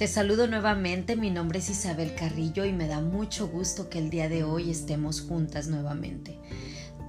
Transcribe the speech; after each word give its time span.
Te 0.00 0.08
saludo 0.08 0.46
nuevamente, 0.46 1.14
mi 1.14 1.28
nombre 1.28 1.58
es 1.58 1.68
Isabel 1.68 2.14
Carrillo 2.14 2.64
y 2.64 2.72
me 2.72 2.88
da 2.88 3.02
mucho 3.02 3.48
gusto 3.48 3.90
que 3.90 3.98
el 3.98 4.08
día 4.08 4.30
de 4.30 4.44
hoy 4.44 4.70
estemos 4.70 5.20
juntas 5.20 5.68
nuevamente. 5.68 6.38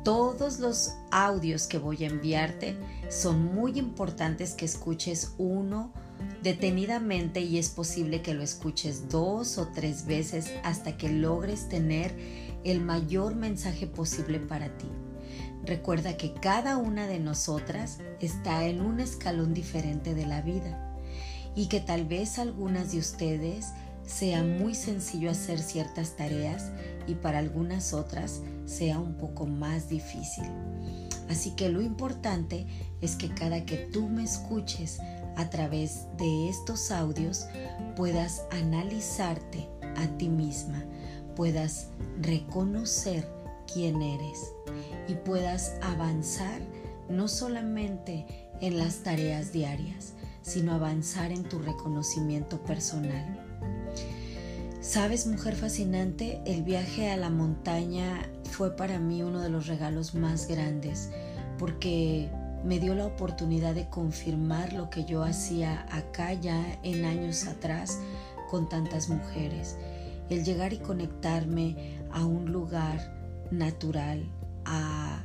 Todos 0.03 0.59
los 0.59 0.95
audios 1.09 1.67
que 1.67 1.77
voy 1.77 2.03
a 2.03 2.07
enviarte 2.07 2.75
son 3.09 3.55
muy 3.55 3.79
importantes 3.79 4.55
que 4.55 4.65
escuches 4.65 5.35
uno 5.37 5.93
detenidamente 6.43 7.39
y 7.39 7.59
es 7.59 7.69
posible 7.69 8.21
que 8.21 8.33
lo 8.33 8.43
escuches 8.43 9.07
dos 9.07 9.57
o 9.57 9.69
tres 9.69 10.05
veces 10.05 10.51
hasta 10.65 10.97
que 10.97 11.07
logres 11.07 11.69
tener 11.69 12.13
el 12.65 12.81
mayor 12.81 13.35
mensaje 13.35 13.87
posible 13.87 14.41
para 14.41 14.67
ti. 14.77 14.89
Recuerda 15.63 16.17
que 16.17 16.33
cada 16.33 16.75
una 16.75 17.07
de 17.07 17.21
nosotras 17.21 17.99
está 18.19 18.65
en 18.65 18.81
un 18.81 18.99
escalón 18.99 19.53
diferente 19.53 20.13
de 20.13 20.25
la 20.25 20.41
vida 20.41 20.90
y 21.55 21.67
que 21.67 21.79
tal 21.79 22.05
vez 22.05 22.39
algunas 22.39 22.91
de 22.91 22.99
ustedes 22.99 23.67
sea 24.05 24.43
muy 24.43 24.75
sencillo 24.75 25.29
hacer 25.31 25.59
ciertas 25.59 26.15
tareas 26.15 26.71
y 27.07 27.15
para 27.15 27.39
algunas 27.39 27.93
otras 27.93 28.41
sea 28.65 28.99
un 28.99 29.15
poco 29.15 29.45
más 29.45 29.89
difícil. 29.89 30.45
Así 31.29 31.51
que 31.51 31.69
lo 31.69 31.81
importante 31.81 32.67
es 32.99 33.15
que 33.15 33.29
cada 33.29 33.65
que 33.65 33.77
tú 33.77 34.09
me 34.09 34.23
escuches 34.23 34.99
a 35.37 35.49
través 35.49 36.07
de 36.17 36.49
estos 36.49 36.91
audios 36.91 37.45
puedas 37.95 38.43
analizarte 38.51 39.69
a 39.95 40.07
ti 40.17 40.27
misma, 40.27 40.83
puedas 41.35 41.87
reconocer 42.21 43.27
quién 43.71 44.01
eres 44.01 44.53
y 45.07 45.13
puedas 45.15 45.73
avanzar 45.81 46.61
no 47.09 47.27
solamente 47.27 48.25
en 48.59 48.77
las 48.77 48.97
tareas 49.03 49.51
diarias, 49.51 50.13
sino 50.41 50.73
avanzar 50.73 51.31
en 51.31 51.43
tu 51.43 51.59
reconocimiento 51.59 52.61
personal. 52.63 53.39
Sabes, 54.81 55.27
mujer 55.27 55.55
fascinante, 55.55 56.41
el 56.45 56.63
viaje 56.63 57.11
a 57.11 57.17
la 57.17 57.29
montaña 57.29 58.29
fue 58.49 58.75
para 58.75 58.99
mí 58.99 59.21
uno 59.21 59.39
de 59.39 59.49
los 59.49 59.67
regalos 59.67 60.15
más 60.15 60.47
grandes 60.47 61.09
porque 61.57 62.29
me 62.63 62.79
dio 62.79 62.95
la 62.95 63.05
oportunidad 63.05 63.75
de 63.75 63.87
confirmar 63.87 64.73
lo 64.73 64.89
que 64.89 65.05
yo 65.05 65.23
hacía 65.23 65.85
acá 65.91 66.33
ya 66.33 66.79
en 66.83 67.05
años 67.05 67.47
atrás 67.47 67.99
con 68.49 68.67
tantas 68.69 69.09
mujeres. 69.09 69.77
El 70.29 70.43
llegar 70.43 70.73
y 70.73 70.77
conectarme 70.79 71.99
a 72.11 72.25
un 72.25 72.51
lugar 72.51 73.47
natural, 73.51 74.23
a, 74.65 75.23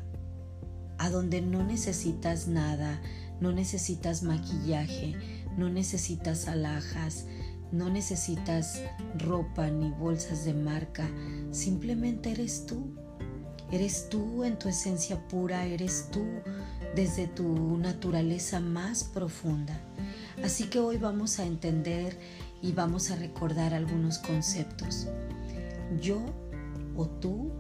a 0.98 1.10
donde 1.10 1.40
no 1.40 1.64
necesitas 1.64 2.48
nada, 2.48 3.00
no 3.40 3.52
necesitas 3.52 4.22
maquillaje, 4.22 5.14
no 5.56 5.68
necesitas 5.68 6.48
alhajas, 6.48 7.26
no 7.72 7.90
necesitas 7.90 8.80
ropa 9.18 9.68
ni 9.70 9.90
bolsas 9.90 10.44
de 10.44 10.54
marca, 10.54 11.08
simplemente 11.50 12.30
eres 12.30 12.66
tú. 12.66 12.94
Eres 13.72 14.08
tú 14.08 14.44
en 14.44 14.58
tu 14.58 14.68
esencia 14.68 15.26
pura, 15.26 15.66
eres 15.66 16.08
tú 16.12 16.24
desde 16.94 17.26
tu 17.26 17.76
naturaleza 17.78 18.60
más 18.60 19.02
profunda. 19.02 19.80
Así 20.44 20.64
que 20.64 20.78
hoy 20.78 20.98
vamos 20.98 21.40
a 21.40 21.46
entender 21.46 22.16
y 22.62 22.72
vamos 22.72 23.10
a 23.10 23.16
recordar 23.16 23.74
algunos 23.74 24.18
conceptos. 24.18 25.08
Yo 26.00 26.20
o 26.96 27.06
tú 27.06 27.50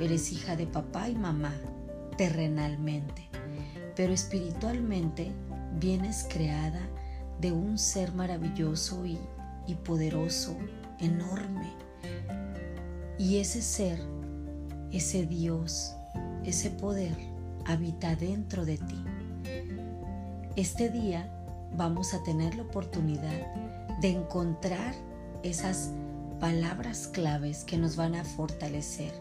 eres 0.00 0.32
hija 0.32 0.54
de 0.54 0.66
papá 0.66 1.08
y 1.08 1.14
mamá 1.14 1.54
terrenalmente 2.18 3.33
pero 3.96 4.12
espiritualmente 4.12 5.32
vienes 5.78 6.26
creada 6.28 6.80
de 7.40 7.52
un 7.52 7.78
ser 7.78 8.12
maravilloso 8.12 9.04
y, 9.06 9.18
poderoso, 9.84 10.56
enorme. 10.98 11.72
Y 13.18 13.38
ese 13.38 13.62
ser, 13.62 13.98
ese 14.92 15.26
Dios, 15.26 15.94
ese 16.44 16.70
poder 16.70 17.16
habita 17.66 18.14
dentro 18.16 18.64
de 18.64 18.78
ti. 18.78 19.04
Este 20.56 20.90
día 20.90 21.30
vamos 21.76 22.14
a 22.14 22.22
tener 22.22 22.54
la 22.54 22.62
oportunidad 22.62 23.54
de 24.00 24.10
encontrar 24.10 24.94
esas 25.42 25.90
palabras 26.40 27.08
claves 27.08 27.64
que 27.64 27.76
nos 27.76 27.96
van 27.96 28.14
a 28.14 28.24
fortalecer, 28.24 29.12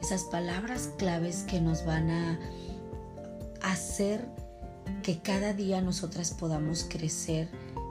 esas 0.00 0.24
palabras 0.24 0.90
claves 0.98 1.44
que 1.48 1.60
nos 1.60 1.84
van 1.84 2.10
a 2.10 2.38
hacer 3.72 4.26
que 5.02 5.18
cada 5.18 5.52
día 5.52 5.80
nosotras 5.80 6.32
podamos 6.32 6.86
crecer 6.88 7.48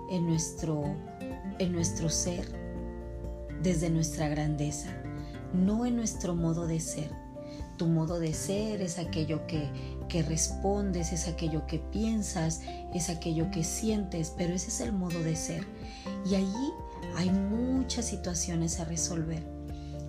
en 0.09 0.25
nuestro, 0.25 0.83
en 1.59 1.71
nuestro 1.71 2.09
ser 2.09 2.45
desde 3.61 3.89
nuestra 3.89 4.27
grandeza, 4.27 4.89
no 5.53 5.85
en 5.85 5.95
nuestro 5.95 6.35
modo 6.35 6.67
de 6.67 6.79
ser. 6.79 7.09
Tu 7.77 7.87
modo 7.87 8.19
de 8.19 8.33
ser 8.33 8.81
es 8.81 8.99
aquello 8.99 9.47
que, 9.47 9.69
que 10.07 10.23
respondes, 10.23 11.11
es 11.11 11.27
aquello 11.27 11.65
que 11.67 11.79
piensas, 11.79 12.61
es 12.93 13.09
aquello 13.09 13.51
que 13.51 13.63
sientes, 13.63 14.33
pero 14.37 14.53
ese 14.53 14.69
es 14.69 14.79
el 14.79 14.93
modo 14.93 15.21
de 15.23 15.35
ser. 15.35 15.65
Y 16.25 16.35
allí 16.35 16.71
hay 17.17 17.29
muchas 17.31 18.05
situaciones 18.05 18.79
a 18.79 18.85
resolver 18.85 19.54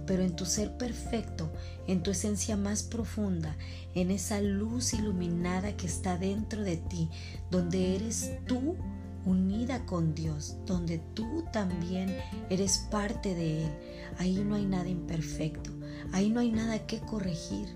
pero 0.06 0.22
en 0.22 0.36
tu 0.36 0.46
ser 0.46 0.76
perfecto, 0.76 1.50
en 1.86 2.02
tu 2.02 2.10
esencia 2.10 2.56
más 2.56 2.82
profunda, 2.82 3.56
en 3.94 4.10
esa 4.10 4.40
luz 4.40 4.94
iluminada 4.94 5.76
que 5.76 5.86
está 5.86 6.16
dentro 6.18 6.62
de 6.62 6.76
ti, 6.76 7.08
donde 7.50 7.96
eres 7.96 8.32
tú 8.46 8.76
unida 9.24 9.84
con 9.84 10.14
Dios, 10.14 10.56
donde 10.66 10.98
tú 11.14 11.44
también 11.52 12.16
eres 12.48 12.86
parte 12.90 13.34
de 13.34 13.64
Él. 13.64 13.70
Ahí 14.18 14.42
no 14.44 14.54
hay 14.54 14.64
nada 14.64 14.88
imperfecto, 14.88 15.70
ahí 16.12 16.30
no 16.30 16.40
hay 16.40 16.52
nada 16.52 16.86
que 16.86 17.00
corregir. 17.00 17.68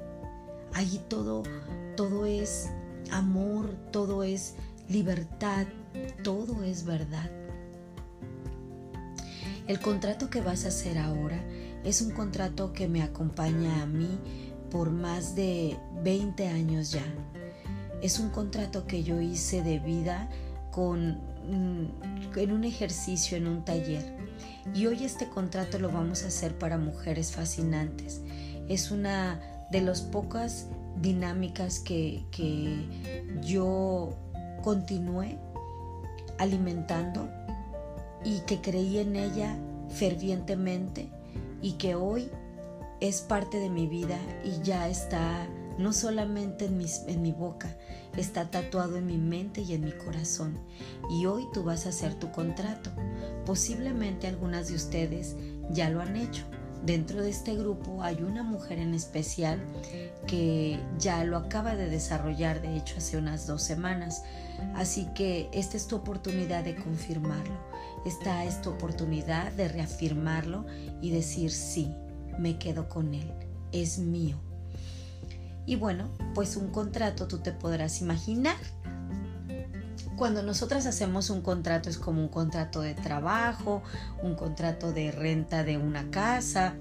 Ahí 0.72 1.00
todo, 1.08 1.42
todo 1.97 2.26
es 2.26 2.70
amor, 3.10 3.74
todo 3.91 4.22
es 4.22 4.54
libertad, 4.88 5.66
todo 6.22 6.62
es 6.62 6.84
verdad. 6.84 7.30
El 9.66 9.80
contrato 9.80 10.30
que 10.30 10.41
vas 10.41 10.64
a 10.64 10.68
hacer 10.68 10.98
ahora 10.98 11.44
es 11.84 12.02
un 12.02 12.10
contrato 12.10 12.72
que 12.72 12.88
me 12.88 13.02
acompaña 13.02 13.82
a 13.82 13.86
mí 13.86 14.18
por 14.70 14.91
más 14.91 15.34
de 15.34 15.78
20 16.02 16.46
años 16.48 16.92
ya. 16.92 17.04
Es 18.02 18.18
un 18.18 18.30
contrato 18.30 18.86
que 18.86 19.02
yo 19.02 19.20
hice 19.20 19.62
de 19.62 19.78
vida 19.78 20.28
con, 20.70 21.18
mm, 21.48 22.36
en 22.36 22.52
un 22.52 22.64
ejercicio, 22.64 23.36
en 23.36 23.46
un 23.46 23.64
taller. 23.64 24.18
Y 24.74 24.86
hoy 24.86 25.04
este 25.04 25.28
contrato 25.28 25.78
lo 25.78 25.91
vamos 25.91 26.22
a 26.24 26.28
hacer 26.28 26.56
para 26.58 26.78
mujeres 26.78 27.32
fascinantes. 27.32 28.20
Es 28.68 28.91
una 28.91 29.41
de 29.70 29.80
las 29.80 30.02
pocas 30.02 30.66
dinámicas 31.00 31.80
que, 31.80 32.24
que 32.30 32.86
yo 33.42 34.10
continué 34.62 35.38
alimentando 36.38 37.28
y 38.24 38.41
que 38.41 38.60
creí 38.60 38.98
en 38.98 39.16
ella 39.16 39.56
fervientemente 39.88 41.10
y 41.62 41.72
que 41.72 41.94
hoy 41.94 42.31
es 43.00 43.22
parte 43.22 43.59
de 43.59 43.71
mi 43.71 43.87
vida 43.87 44.19
y 44.44 44.62
ya 44.62 44.88
está 44.88 45.48
no 45.78 45.93
solamente 45.93 46.66
en, 46.66 46.84
en 47.06 47.22
mi 47.22 47.32
boca, 47.32 47.75
está 48.16 48.50
tatuado 48.50 48.97
en 48.97 49.06
mi 49.06 49.16
mente 49.16 49.62
y 49.62 49.72
en 49.72 49.84
mi 49.84 49.93
corazón. 49.93 50.59
Y 51.10 51.26
hoy 51.26 51.47
tú 51.54 51.62
vas 51.62 51.87
a 51.87 51.88
hacer 51.88 52.15
tu 52.15 52.31
contrato. 52.31 52.91
Posiblemente 53.47 54.26
algunas 54.26 54.69
de 54.69 54.75
ustedes 54.75 55.37
ya 55.71 55.88
lo 55.88 56.03
han 56.03 56.16
hecho. 56.16 56.44
Dentro 56.84 57.22
de 57.22 57.31
este 57.31 57.54
grupo 57.56 58.03
hay 58.03 58.22
una 58.22 58.42
mujer 58.42 58.78
en 58.78 58.94
especial 58.94 59.60
que 60.26 60.81
ya 60.98 61.25
lo 61.25 61.36
acaba 61.36 61.75
de 61.76 61.88
desarrollar, 61.88 62.62
de 62.62 62.76
hecho, 62.76 62.97
hace 62.98 63.16
unas 63.16 63.47
dos 63.47 63.62
semanas. 63.62 64.22
Así 64.75 65.08
que 65.15 65.48
esta 65.53 65.77
es 65.77 65.86
tu 65.86 65.97
oportunidad 65.97 66.65
de 66.65 66.77
confirmarlo. 66.77 67.59
Esta 68.04 68.45
es 68.45 68.62
tu 68.62 68.71
oportunidad 68.71 69.53
de 69.53 69.68
reafirmarlo 69.68 70.65
y 71.03 71.10
decir 71.10 71.50
sí, 71.50 71.95
me 72.39 72.59
quedo 72.59 72.89
con 72.89 73.15
él, 73.15 73.30
es 73.72 73.98
mío. 73.98 74.39
Y 75.66 75.77
bueno, 75.77 76.10
pues 76.34 76.56
un 76.56 76.68
contrato 76.68 77.28
tú 77.28 77.39
te 77.39 77.53
podrás 77.53 78.00
imaginar. 78.00 78.56
Cuando 80.16 80.42
nosotras 80.42 80.86
hacemos 80.86 81.30
un 81.30 81.41
contrato 81.41 81.89
es 81.89 81.97
como 81.97 82.21
un 82.21 82.28
contrato 82.28 82.80
de 82.80 82.95
trabajo, 82.95 83.83
un 84.22 84.34
contrato 84.34 84.92
de 84.92 85.12
renta 85.12 85.65
de 85.65 85.78
una 85.78 86.10
casa, 86.10 86.74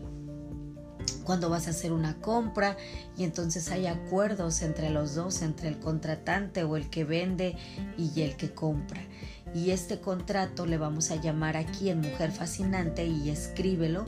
cuando 1.12 1.50
vas 1.50 1.68
a 1.68 1.72
hacer 1.72 1.92
una 1.92 2.16
compra 2.20 2.78
y 3.18 3.24
entonces 3.24 3.70
hay 3.72 3.88
acuerdos 3.88 4.62
entre 4.62 4.90
los 4.90 5.16
dos, 5.16 5.42
entre 5.42 5.70
el 5.70 5.80
contratante 5.80 6.64
o 6.64 6.78
el 6.78 6.90
que 6.90 7.04
vende 7.04 7.56
y 7.98 8.22
el 8.22 8.36
que 8.36 8.54
compra. 8.54 9.02
Y 9.54 9.72
este 9.72 10.00
contrato 10.00 10.66
le 10.66 10.78
vamos 10.78 11.12
a 11.12 11.16
llamar 11.16 11.58
aquí 11.58 11.90
en 11.90 12.02
Mujer 12.02 12.32
Fascinante 12.32 13.06
y 13.06 13.30
escríbelo. 13.30 14.06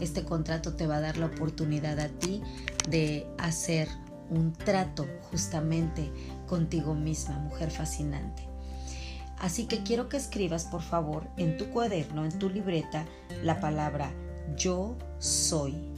Este 0.00 0.24
contrato 0.24 0.74
te 0.74 0.86
va 0.86 0.96
a 0.96 1.00
dar 1.00 1.16
la 1.16 1.26
oportunidad 1.26 1.98
a 1.98 2.08
ti 2.08 2.42
de 2.88 3.26
hacer 3.38 3.88
un 4.30 4.52
trato 4.52 5.06
justamente 5.30 6.12
contigo 6.46 6.94
misma, 6.94 7.38
Mujer 7.38 7.70
Fascinante. 7.70 8.48
Así 9.38 9.66
que 9.66 9.82
quiero 9.82 10.08
que 10.08 10.16
escribas, 10.16 10.64
por 10.64 10.82
favor, 10.82 11.28
en 11.36 11.56
tu 11.56 11.70
cuaderno, 11.70 12.24
en 12.24 12.38
tu 12.38 12.48
libreta, 12.48 13.04
la 13.42 13.60
palabra 13.60 14.12
yo 14.56 14.96
soy. 15.18 15.93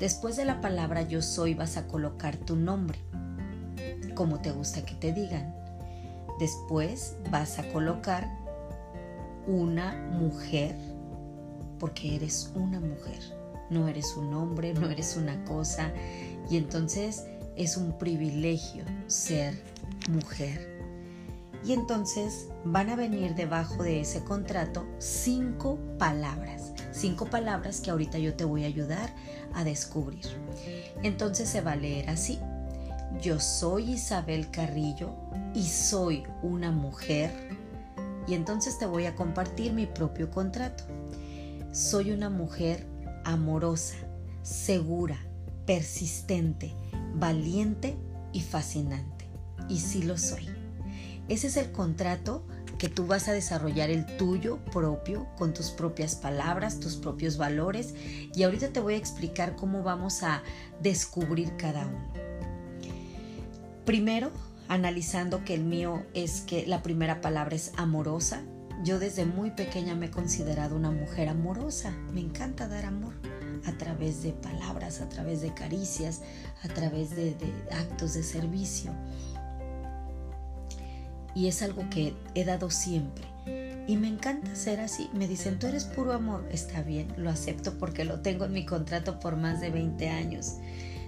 Después 0.00 0.34
de 0.36 0.46
la 0.46 0.62
palabra 0.62 1.02
yo 1.02 1.20
soy 1.20 1.52
vas 1.52 1.76
a 1.76 1.86
colocar 1.86 2.38
tu 2.38 2.56
nombre, 2.56 2.98
como 4.14 4.40
te 4.40 4.50
gusta 4.50 4.82
que 4.82 4.94
te 4.94 5.12
digan. 5.12 5.54
Después 6.38 7.16
vas 7.30 7.58
a 7.58 7.68
colocar 7.70 8.26
una 9.46 9.92
mujer, 10.18 10.74
porque 11.78 12.16
eres 12.16 12.50
una 12.54 12.80
mujer, 12.80 13.20
no 13.68 13.88
eres 13.88 14.16
un 14.16 14.32
hombre, 14.32 14.72
no 14.72 14.88
eres 14.88 15.18
una 15.18 15.44
cosa, 15.44 15.92
y 16.48 16.56
entonces 16.56 17.26
es 17.56 17.76
un 17.76 17.98
privilegio 17.98 18.84
ser 19.06 19.62
mujer. 20.08 20.80
Y 21.62 21.74
entonces 21.74 22.48
van 22.64 22.88
a 22.88 22.96
venir 22.96 23.34
debajo 23.34 23.82
de 23.82 24.00
ese 24.00 24.24
contrato 24.24 24.86
cinco 24.98 25.78
palabras, 25.98 26.72
cinco 26.90 27.26
palabras 27.26 27.82
que 27.82 27.90
ahorita 27.90 28.18
yo 28.18 28.32
te 28.32 28.44
voy 28.44 28.64
a 28.64 28.68
ayudar 28.68 29.10
a 29.54 29.64
descubrir. 29.64 30.24
Entonces 31.02 31.48
se 31.48 31.60
va 31.60 31.72
a 31.72 31.76
leer 31.76 32.10
así. 32.10 32.38
Yo 33.20 33.40
soy 33.40 33.92
Isabel 33.92 34.50
Carrillo 34.50 35.10
y 35.54 35.64
soy 35.64 36.24
una 36.42 36.70
mujer. 36.70 37.30
Y 38.26 38.34
entonces 38.34 38.78
te 38.78 38.86
voy 38.86 39.06
a 39.06 39.16
compartir 39.16 39.72
mi 39.72 39.86
propio 39.86 40.30
contrato. 40.30 40.84
Soy 41.72 42.12
una 42.12 42.30
mujer 42.30 42.86
amorosa, 43.24 43.96
segura, 44.42 45.18
persistente, 45.66 46.72
valiente 47.14 47.96
y 48.32 48.40
fascinante. 48.40 49.26
Y 49.68 49.78
sí 49.78 50.02
lo 50.02 50.16
soy. 50.16 50.48
Ese 51.28 51.46
es 51.46 51.56
el 51.56 51.70
contrato 51.72 52.44
que 52.80 52.88
tú 52.88 53.06
vas 53.06 53.28
a 53.28 53.32
desarrollar 53.34 53.90
el 53.90 54.06
tuyo 54.16 54.56
propio, 54.72 55.28
con 55.36 55.52
tus 55.52 55.70
propias 55.70 56.16
palabras, 56.16 56.80
tus 56.80 56.96
propios 56.96 57.36
valores. 57.36 57.94
Y 58.34 58.42
ahorita 58.42 58.70
te 58.70 58.80
voy 58.80 58.94
a 58.94 58.96
explicar 58.96 59.54
cómo 59.54 59.82
vamos 59.82 60.22
a 60.22 60.42
descubrir 60.80 61.58
cada 61.58 61.86
uno. 61.86 62.10
Primero, 63.84 64.30
analizando 64.68 65.44
que 65.44 65.52
el 65.52 65.62
mío 65.62 66.06
es 66.14 66.40
que 66.40 66.66
la 66.66 66.82
primera 66.82 67.20
palabra 67.20 67.54
es 67.54 67.72
amorosa. 67.76 68.40
Yo 68.82 68.98
desde 68.98 69.26
muy 69.26 69.50
pequeña 69.50 69.94
me 69.94 70.06
he 70.06 70.10
considerado 70.10 70.74
una 70.74 70.90
mujer 70.90 71.28
amorosa. 71.28 71.90
Me 72.14 72.22
encanta 72.22 72.66
dar 72.66 72.86
amor 72.86 73.12
a 73.66 73.72
través 73.72 74.22
de 74.22 74.32
palabras, 74.32 75.02
a 75.02 75.08
través 75.10 75.42
de 75.42 75.52
caricias, 75.52 76.22
a 76.62 76.68
través 76.68 77.10
de, 77.10 77.34
de 77.34 77.52
actos 77.72 78.14
de 78.14 78.22
servicio 78.22 78.90
y 81.34 81.48
es 81.48 81.62
algo 81.62 81.88
que 81.90 82.14
he 82.34 82.44
dado 82.44 82.70
siempre. 82.70 83.24
Y 83.86 83.96
me 83.96 84.08
encanta 84.08 84.54
ser 84.54 84.80
así. 84.80 85.10
Me 85.12 85.26
dicen, 85.26 85.58
tú 85.58 85.66
eres 85.66 85.84
puro 85.84 86.12
amor. 86.12 86.46
Está 86.52 86.82
bien, 86.82 87.12
lo 87.16 87.30
acepto 87.30 87.76
porque 87.78 88.04
lo 88.04 88.20
tengo 88.20 88.44
en 88.44 88.52
mi 88.52 88.64
contrato 88.64 89.18
por 89.18 89.36
más 89.36 89.60
de 89.60 89.70
20 89.70 90.08
años. 90.08 90.58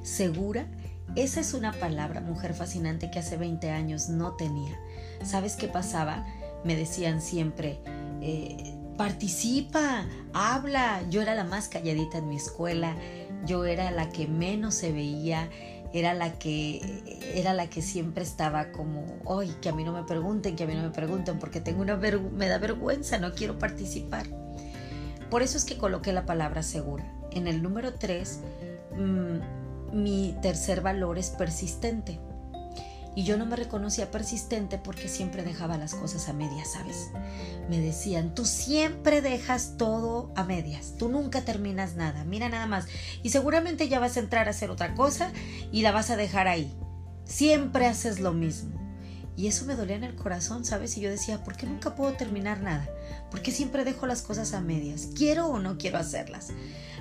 ¿Segura? 0.02 0.66
Esa 1.14 1.40
es 1.40 1.54
una 1.54 1.72
palabra, 1.72 2.20
mujer 2.20 2.54
fascinante, 2.54 3.10
que 3.10 3.18
hace 3.18 3.36
20 3.36 3.70
años 3.70 4.08
no 4.08 4.32
tenía. 4.32 4.76
¿Sabes 5.22 5.56
qué 5.56 5.68
pasaba? 5.68 6.26
Me 6.64 6.74
decían 6.74 7.20
siempre, 7.20 7.78
eh, 8.20 8.74
participa, 8.96 10.06
habla. 10.32 11.02
Yo 11.10 11.22
era 11.22 11.34
la 11.34 11.44
más 11.44 11.68
calladita 11.68 12.18
en 12.18 12.28
mi 12.28 12.36
escuela, 12.36 12.96
yo 13.44 13.64
era 13.64 13.90
la 13.90 14.08
que 14.10 14.26
menos 14.26 14.74
se 14.74 14.92
veía, 14.92 15.50
era 15.92 16.14
la 16.14 16.38
que 16.38 16.80
era 17.34 17.52
la 17.52 17.68
que 17.68 17.82
siempre 17.82 18.22
estaba 18.22 18.72
como, 18.72 19.04
"Ay, 19.28 19.54
que 19.60 19.68
a 19.68 19.72
mí 19.72 19.84
no 19.84 19.92
me 19.92 20.04
pregunten, 20.04 20.56
que 20.56 20.64
a 20.64 20.66
mí 20.66 20.74
no 20.74 20.82
me 20.82 20.90
pregunten 20.90 21.38
porque 21.38 21.60
tengo 21.60 21.82
una 21.82 21.96
me 21.96 22.48
da 22.48 22.58
vergüenza, 22.58 23.18
no 23.18 23.32
quiero 23.34 23.58
participar." 23.58 24.26
Por 25.30 25.42
eso 25.42 25.56
es 25.56 25.64
que 25.64 25.78
coloqué 25.78 26.12
la 26.12 26.26
palabra 26.26 26.62
segura. 26.62 27.04
En 27.30 27.46
el 27.46 27.62
número 27.62 27.94
3 27.94 28.40
mm, 28.94 29.96
mi 30.02 30.36
tercer 30.42 30.80
valor 30.80 31.18
es 31.18 31.30
persistente. 31.30 32.20
Y 33.14 33.24
yo 33.24 33.36
no 33.36 33.46
me 33.46 33.56
reconocía 33.56 34.10
persistente 34.10 34.78
porque 34.78 35.08
siempre 35.08 35.42
dejaba 35.42 35.76
las 35.76 35.94
cosas 35.94 36.28
a 36.28 36.32
medias, 36.32 36.72
¿sabes? 36.72 37.10
Me 37.68 37.80
decían, 37.80 38.34
tú 38.34 38.44
siempre 38.44 39.20
dejas 39.20 39.76
todo 39.76 40.32
a 40.34 40.44
medias, 40.44 40.94
tú 40.98 41.08
nunca 41.08 41.42
terminas 41.44 41.94
nada, 41.94 42.24
mira 42.24 42.48
nada 42.48 42.66
más. 42.66 42.86
Y 43.22 43.30
seguramente 43.30 43.88
ya 43.88 44.00
vas 44.00 44.16
a 44.16 44.20
entrar 44.20 44.48
a 44.48 44.52
hacer 44.52 44.70
otra 44.70 44.94
cosa 44.94 45.30
y 45.70 45.82
la 45.82 45.92
vas 45.92 46.10
a 46.10 46.16
dejar 46.16 46.48
ahí. 46.48 46.74
Siempre 47.24 47.86
haces 47.86 48.18
lo 48.18 48.32
mismo. 48.32 48.81
Y 49.36 49.46
eso 49.46 49.64
me 49.64 49.76
dolía 49.76 49.96
en 49.96 50.04
el 50.04 50.14
corazón, 50.14 50.64
¿sabes? 50.64 50.96
Y 50.96 51.00
yo 51.00 51.10
decía, 51.10 51.42
¿por 51.42 51.56
qué 51.56 51.66
nunca 51.66 51.94
puedo 51.94 52.12
terminar 52.12 52.60
nada? 52.60 52.86
¿Por 53.30 53.40
qué 53.40 53.50
siempre 53.50 53.84
dejo 53.84 54.06
las 54.06 54.22
cosas 54.22 54.52
a 54.52 54.60
medias? 54.60 55.08
¿Quiero 55.16 55.46
o 55.46 55.58
no 55.58 55.78
quiero 55.78 55.98
hacerlas? 55.98 56.52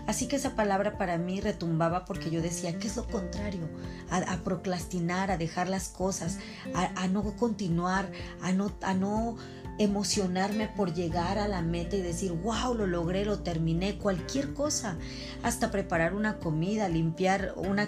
Así 0.07 0.27
que 0.27 0.37
esa 0.37 0.55
palabra 0.55 0.97
para 0.97 1.17
mí 1.17 1.41
retumbaba 1.41 2.05
porque 2.05 2.31
yo 2.31 2.41
decía, 2.41 2.77
¿qué 2.79 2.87
es 2.87 2.95
lo 2.95 3.05
contrario? 3.07 3.69
A, 4.09 4.37
procrastinar, 4.37 5.29
a 5.29 5.37
dejar 5.37 5.69
las 5.69 5.89
cosas, 5.89 6.39
a, 6.73 7.07
no 7.07 7.23
continuar, 7.35 8.09
a 8.41 8.51
no, 8.51 8.71
a 8.81 8.93
no 8.93 9.37
emocionarme 9.77 10.67
por 10.67 10.93
llegar 10.93 11.39
a 11.39 11.47
la 11.47 11.61
meta 11.61 11.95
y 11.95 12.01
decir, 12.01 12.31
wow, 12.31 12.73
lo 12.73 12.87
logré, 12.87 13.25
lo 13.25 13.39
terminé, 13.39 13.97
cualquier 13.97 14.53
cosa, 14.53 14.97
hasta 15.43 15.71
preparar 15.71 16.13
una 16.13 16.37
comida, 16.37 16.87
limpiar 16.89 17.53
una, 17.55 17.87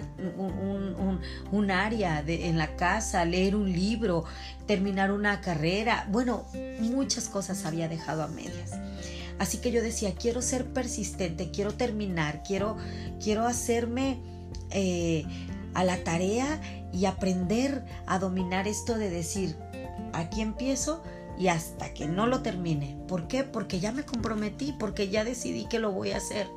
un, 1.52 1.70
área 1.70 2.22
de, 2.22 2.48
en 2.48 2.58
la 2.58 2.76
casa, 2.76 3.24
leer 3.24 3.54
un 3.56 3.72
libro, 3.72 4.24
terminar 4.66 5.12
una 5.12 5.40
carrera, 5.40 6.08
bueno, 6.10 6.46
muchas 6.80 7.28
cosas 7.28 7.64
había 7.64 7.88
dejado 7.88 8.22
a 8.22 8.28
medias. 8.28 8.72
Así 9.38 9.58
que 9.58 9.70
yo 9.72 9.82
decía, 9.82 10.14
quiero 10.14 10.42
ser 10.42 10.66
persistente, 10.72 11.50
quiero 11.50 11.74
terminar, 11.74 12.42
quiero, 12.46 12.76
quiero 13.22 13.46
hacerme 13.46 14.20
eh, 14.70 15.24
a 15.74 15.84
la 15.84 16.02
tarea 16.04 16.60
y 16.92 17.06
aprender 17.06 17.84
a 18.06 18.18
dominar 18.18 18.68
esto 18.68 18.96
de 18.96 19.10
decir, 19.10 19.56
aquí 20.12 20.40
empiezo 20.40 21.02
y 21.38 21.48
hasta 21.48 21.92
que 21.92 22.06
no 22.06 22.26
lo 22.26 22.42
termine. 22.42 22.96
¿Por 23.08 23.28
qué? 23.28 23.44
Porque 23.44 23.80
ya 23.80 23.92
me 23.92 24.04
comprometí, 24.04 24.74
porque 24.78 25.08
ya 25.08 25.24
decidí 25.24 25.66
que 25.66 25.78
lo 25.78 25.92
voy 25.92 26.12
a 26.12 26.18
hacer. 26.18 26.48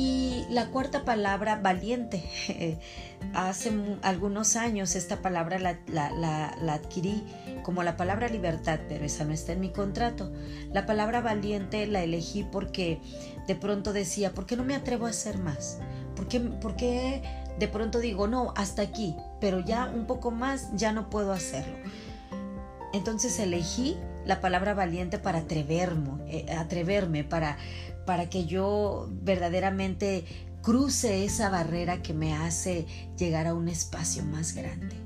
Y 0.00 0.44
la 0.48 0.70
cuarta 0.70 1.04
palabra, 1.04 1.56
valiente. 1.60 2.22
Hace 3.34 3.72
algunos 4.02 4.54
años 4.54 4.94
esta 4.94 5.20
palabra 5.22 5.58
la, 5.58 5.80
la, 5.88 6.72
adquirí 6.72 7.24
como 7.64 7.82
la 7.82 7.96
palabra 7.96 8.28
libertad, 8.28 8.78
pero 8.88 9.04
esa 9.04 9.24
no 9.24 9.32
está 9.32 9.52
en 9.52 9.60
mi 9.60 9.70
contrato. 9.70 10.30
La 10.72 10.86
palabra 10.86 11.20
valiente 11.20 11.84
la 11.88 12.04
elegí 12.04 12.44
porque 12.44 13.00
de 13.48 13.56
pronto 13.56 13.92
decía, 13.92 14.32
¿por 14.32 14.46
qué 14.46 14.56
no 14.56 14.62
me 14.62 14.76
atrevo 14.76 15.06
a 15.06 15.10
hacer 15.10 15.38
más? 15.38 15.80
¿Por 16.14 16.28
qué, 16.28 16.38
por 16.38 16.76
qué 16.76 17.22
de 17.58 17.66
pronto 17.66 17.98
digo, 17.98 18.28
no, 18.28 18.54
hasta 18.56 18.82
aquí, 18.82 19.16
pero 19.40 19.58
ya 19.58 19.90
un 19.92 20.06
poco 20.06 20.30
más 20.30 20.68
ya 20.74 20.92
no 20.92 21.10
puedo 21.10 21.32
hacerlo? 21.32 21.76
Entonces 22.92 23.38
elegí 23.38 23.96
la 24.24 24.40
palabra 24.40 24.74
valiente 24.74 25.18
para 25.18 25.38
atreverme, 25.40 26.10
eh, 26.28 26.52
atreverme 26.56 27.24
para, 27.24 27.58
para 28.06 28.28
que 28.28 28.46
yo 28.46 29.08
verdaderamente 29.22 30.24
cruce 30.62 31.24
esa 31.24 31.50
barrera 31.50 32.02
que 32.02 32.12
me 32.12 32.34
hace 32.34 32.86
llegar 33.16 33.46
a 33.46 33.54
un 33.54 33.68
espacio 33.68 34.24
más 34.24 34.54
grande. 34.54 34.96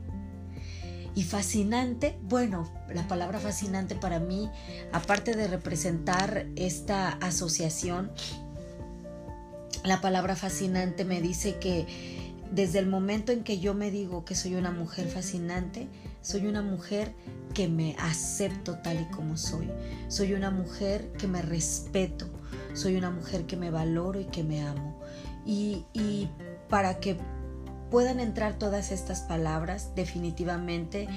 Y 1.15 1.25
fascinante, 1.25 2.19
bueno, 2.23 2.73
la 2.93 3.07
palabra 3.07 3.39
fascinante 3.39 3.95
para 3.95 4.19
mí, 4.19 4.51
aparte 4.93 5.37
de 5.37 5.47
representar 5.47 6.47
esta 6.57 7.11
asociación, 7.11 8.11
la 9.85 10.01
palabra 10.01 10.37
fascinante 10.37 11.05
me 11.05 11.21
dice 11.21 11.57
que 11.59 11.87
desde 12.53 12.79
el 12.79 12.87
momento 12.87 13.33
en 13.33 13.45
que 13.45 13.59
yo 13.59 13.73
me 13.73 13.91
digo 13.91 14.27
que 14.27 14.35
soy 14.35 14.55
una 14.55 14.71
mujer 14.71 15.09
fascinante, 15.09 15.89
soy 16.21 16.47
una 16.47 16.61
mujer 16.61 17.15
que 17.55 17.67
me 17.67 17.97
acepto 17.99 18.77
tal 18.79 19.01
y 19.01 19.05
como 19.07 19.39
soy. 19.39 19.71
Soy 20.09 20.35
una 20.35 20.51
mujer 20.51 21.13
que 21.13 21.27
me 21.27 21.41
respeto. 21.41 22.27
Soy 22.75 22.97
una 22.97 23.11
mujer 23.11 23.47
que 23.47 23.57
me 23.57 23.71
valoro 23.71 24.21
y 24.21 24.27
que 24.27 24.45
me 24.45 24.63
amo. 24.63 25.01
Y, 25.47 25.85
para 26.69 27.01
que 27.01 27.17
puedan 27.91 28.21
entrar 28.21 28.59
todas 28.59 28.93
estas 28.93 29.23
palabras, 29.23 29.95
definitivamente 29.95 31.09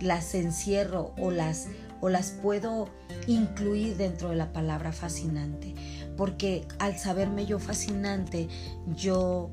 las 0.00 0.34
encierro 0.34 1.12
o 1.18 1.30
las, 1.30 1.68
o 2.00 2.08
las 2.08 2.30
puedo 2.30 2.88
incluir 3.26 3.96
dentro 3.96 4.30
de 4.30 4.36
la 4.36 4.52
palabra 4.52 4.92
fascinante. 4.92 5.74
Porque 6.16 6.66
al 6.78 6.98
saberme 6.98 7.46
yo 7.46 7.58
fascinante, 7.58 8.48
yo 8.96 9.50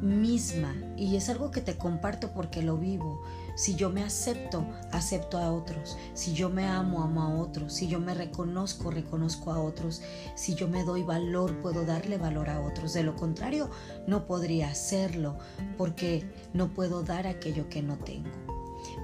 misma, 0.00 0.74
y 0.96 1.16
es 1.16 1.28
algo 1.28 1.50
que 1.50 1.60
te 1.60 1.76
comparto 1.76 2.32
porque 2.32 2.62
lo 2.62 2.76
vivo, 2.76 3.22
si 3.54 3.74
yo 3.74 3.90
me 3.90 4.02
acepto, 4.02 4.66
acepto 4.92 5.38
a 5.38 5.52
otros. 5.52 5.98
Si 6.14 6.32
yo 6.32 6.48
me 6.48 6.66
amo, 6.66 7.02
amo 7.02 7.22
a 7.22 7.38
otros. 7.38 7.74
Si 7.74 7.86
yo 7.86 8.00
me 8.00 8.14
reconozco, 8.14 8.90
reconozco 8.90 9.52
a 9.52 9.60
otros. 9.60 10.00
Si 10.34 10.54
yo 10.54 10.68
me 10.68 10.84
doy 10.84 11.02
valor, 11.02 11.60
puedo 11.60 11.84
darle 11.84 12.16
valor 12.16 12.48
a 12.48 12.60
otros. 12.60 12.94
De 12.94 13.02
lo 13.02 13.14
contrario, 13.14 13.70
no 14.06 14.26
podría 14.26 14.68
hacerlo 14.68 15.36
porque 15.76 16.24
no 16.54 16.72
puedo 16.72 17.02
dar 17.02 17.26
aquello 17.26 17.68
que 17.68 17.82
no 17.82 17.98
tengo. 17.98 18.30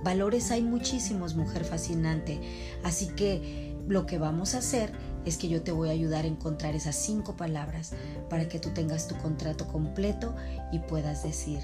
Valores 0.03 0.51
hay 0.51 0.63
muchísimos, 0.63 1.35
mujer 1.35 1.65
fascinante. 1.65 2.41
Así 2.85 3.09
que 3.09 3.77
lo 3.87 4.07
que 4.07 4.19
vamos 4.19 4.55
a 4.55 4.59
hacer 4.59 4.93
es 5.25 5.37
que 5.37 5.49
yo 5.49 5.63
te 5.63 5.73
voy 5.73 5.89
a 5.89 5.93
ayudar 5.93 6.25
a 6.25 6.29
encontrar 6.29 6.75
esas 6.75 6.97
cinco 6.97 7.37
palabras 7.37 7.93
para 8.29 8.49
que 8.49 8.59
tú 8.59 8.71
tengas 8.71 9.09
tu 9.09 9.17
contrato 9.19 9.69
completo 9.69 10.35
y 10.73 10.79
puedas 10.81 11.23
decir, 11.23 11.61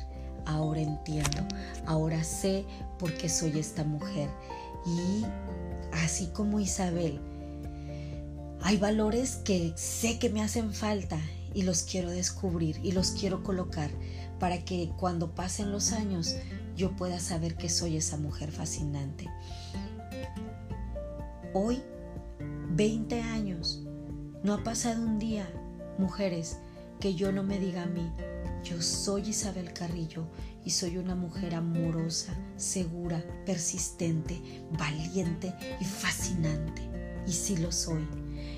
ahora 0.47 0.81
entiendo, 0.81 1.47
ahora 1.87 2.23
sé 2.25 2.65
por 2.99 3.13
qué 3.15 3.29
soy 3.29 3.59
esta 3.59 3.85
mujer. 3.85 4.29
Y 4.87 5.25
así 5.93 6.27
como 6.29 6.61
Isabel, 6.61 7.21
hay 8.63 8.77
valores 8.77 9.37
que 9.37 9.73
sé 9.77 10.19
que 10.19 10.31
me 10.31 10.43
hacen 10.43 10.73
falta 10.73 11.19
y 11.55 11.63
los 11.63 11.83
quiero 11.83 12.11
descubrir 12.11 12.81
y 12.83 12.93
los 12.93 13.13
quiero 13.13 13.43
colocar 13.43 13.91
para 14.41 14.65
que 14.65 14.91
cuando 14.99 15.35
pasen 15.35 15.71
los 15.71 15.93
años 15.93 16.37
yo 16.77 16.97
pueda 16.97 17.21
saber 17.21 17.57
que 17.57 17.69
soy 17.69 17.97
esa 17.97 18.17
mujer 18.17 18.51
fascinante. 18.51 19.29
Hoy, 21.53 21.83
20 22.77 23.23
años, 23.23 23.85
no 24.43 24.53
ha 24.53 24.65
pasado 24.65 25.01
un 25.01 25.21
día, 25.21 25.49
mujeres, 25.97 26.59
que 26.99 27.15
yo 27.15 27.31
no 27.31 27.45
me 27.45 27.61
diga 27.61 27.85
a 27.85 27.87
mí, 27.87 28.11
yo 28.65 28.83
soy 28.83 29.29
Isabel 29.29 29.73
Carrillo 29.73 30.27
y 30.65 30.71
soy 30.71 30.97
una 30.97 31.15
mujer 31.15 31.55
amorosa, 31.55 32.35
segura, 32.57 33.23
persistente, 33.47 34.67
valiente 34.77 35.55
y 35.81 35.85
fascinante. 35.85 36.83
Y 37.29 37.33
sí 37.33 37.57
lo 37.59 37.71
soy. 37.71 38.09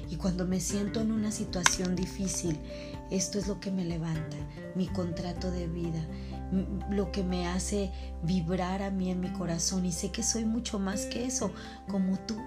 Y 0.09 0.17
cuando 0.17 0.47
me 0.47 0.61
siento 0.61 1.03
en 1.03 1.13
una 1.13 1.31
situación 1.31 1.95
difícil, 1.95 2.59
esto 3.11 3.39
es 3.39 3.47
lo 3.47 3.61
que 3.61 3.71
me 3.71 3.85
levanta, 3.85 4.39
mi 4.75 4.87
contrato 4.87 5.51
de 5.51 5.67
vida, 5.67 6.03
lo 6.91 7.13
que 7.13 7.23
me 7.23 7.49
hace 7.49 7.93
vibrar 8.23 8.83
a 8.83 8.91
mí 8.91 9.11
en 9.11 9.21
mi 9.21 9.31
corazón. 9.35 9.85
Y 9.85 9.93
sé 9.93 10.11
que 10.11 10.23
soy 10.23 10.47
mucho 10.47 10.79
más 10.79 11.05
que 11.05 11.27
eso, 11.27 11.53
como 11.87 12.19
tú. 12.21 12.41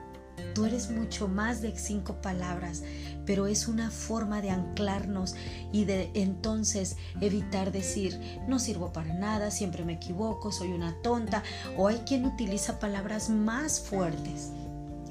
Tú 0.53 0.65
eres 0.65 0.89
mucho 0.89 1.27
más 1.27 1.61
de 1.61 1.77
cinco 1.77 2.21
palabras, 2.21 2.83
pero 3.25 3.47
es 3.47 3.67
una 3.67 3.91
forma 3.91 4.41
de 4.41 4.49
anclarnos 4.49 5.35
y 5.71 5.85
de 5.85 6.09
entonces 6.13 6.97
evitar 7.21 7.71
decir, 7.71 8.19
no 8.47 8.59
sirvo 8.59 8.91
para 8.91 9.13
nada, 9.13 9.51
siempre 9.51 9.85
me 9.85 9.93
equivoco, 9.93 10.51
soy 10.51 10.69
una 10.69 10.95
tonta, 11.01 11.43
o 11.77 11.87
hay 11.87 11.97
quien 11.99 12.25
utiliza 12.25 12.79
palabras 12.79 13.29
más 13.29 13.79
fuertes. 13.79 14.51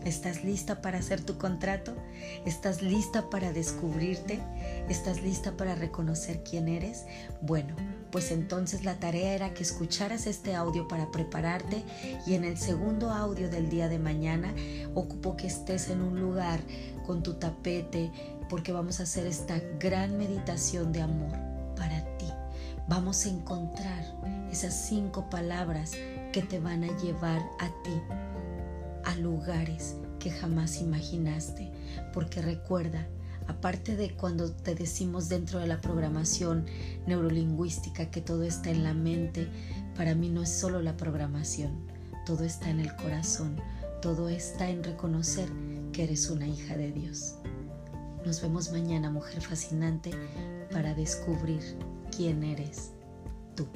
¿Estás 0.05 0.45
lista 0.45 0.81
para 0.81 0.99
hacer 0.99 1.21
tu 1.21 1.39
contrato? 1.39 1.95
¿Estás 2.47 2.83
lista 2.83 3.31
para 3.31 3.53
descubrirte? 3.53 4.41
¿Estás 4.89 5.23
lista 5.23 5.57
para 5.57 5.75
reconocer 5.75 6.43
quién 6.45 6.69
eres? 6.69 7.05
Bueno, 7.43 7.75
pues 8.11 8.31
entonces 8.31 8.85
la 8.85 8.99
tarea 8.99 9.35
era 9.35 9.55
que 9.55 9.63
escucharas 9.63 10.27
este 10.27 10.55
audio 10.55 10.89
para 10.89 11.11
prepararte 11.11 11.85
y 12.27 12.35
en 12.35 12.45
el 12.45 12.57
segundo 12.57 13.11
audio 13.11 13.51
del 13.51 13.69
día 13.69 13.89
de 13.89 13.99
mañana 13.99 14.55
ocupo 14.95 15.37
que 15.37 15.47
estés 15.47 15.91
en 15.91 16.03
un 16.03 16.21
lugar 16.21 16.61
con 17.07 17.23
tu 17.23 17.35
tapete 17.35 18.11
porque 18.49 18.73
vamos 18.73 19.01
a 19.01 19.03
hacer 19.03 19.27
esta 19.27 19.61
gran 19.79 20.17
meditación 20.17 20.93
de 20.93 21.03
amor 21.03 21.37
para 21.77 22.05
ti. 22.17 22.27
Vamos 22.89 23.27
a 23.27 23.29
encontrar 23.29 24.03
esas 24.51 24.75
cinco 24.75 25.29
palabras 25.29 25.93
que 26.33 26.43
te 26.43 26.59
van 26.59 26.85
a 26.85 26.99
llevar 26.99 27.43
a 27.61 27.69
ti 27.83 28.03
a 29.05 29.15
lugares 29.17 29.97
que 30.19 30.31
jamás 30.31 30.81
imaginaste, 30.81 31.71
porque 32.13 32.43
recuerda, 32.43 33.07
aparte 33.49 33.97
de 33.97 34.15
cuando 34.15 34.53
te 34.53 34.75
decimos 34.75 35.29
dentro 35.29 35.59
de 35.59 35.67
la 35.67 35.81
programación 35.81 36.67
neurolingüística 37.07 38.11
que 38.11 38.21
todo 38.21 38.45
está 38.45 38.71
en 38.71 38.85
la 38.85 38.95
mente, 38.95 39.49
para 39.97 40.15
mí 40.15 40.29
no 40.29 40.43
es 40.43 40.51
solo 40.51 40.81
la 40.81 40.97
programación, 40.97 41.73
todo 42.25 42.45
está 42.45 42.71
en 42.71 42.79
el 42.79 42.95
corazón, 42.95 43.57
todo 44.01 44.29
está 44.29 44.69
en 44.69 44.85
reconocer 44.85 45.49
que 45.93 46.05
eres 46.05 46.31
una 46.31 46.47
hija 46.47 46.77
de 46.77 46.93
Dios. 46.93 47.35
Nos 48.25 48.43
vemos 48.43 48.71
mañana, 48.71 49.11
mujer 49.11 49.41
fascinante, 49.41 50.11
para 50.71 50.95
descubrir 50.95 51.63
quién 52.15 52.45
eres 52.45 52.93
tú. 53.57 53.67